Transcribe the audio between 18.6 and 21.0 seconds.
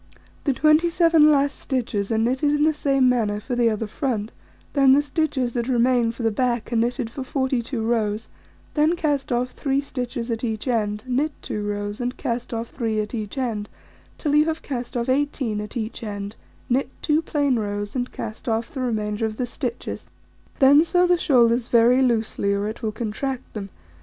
the remainder of the stitches; then